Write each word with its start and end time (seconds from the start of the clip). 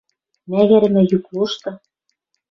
Мӓгӹрӹмӹ 0.49 1.01
юк 1.17 1.23
лошты 1.35 1.71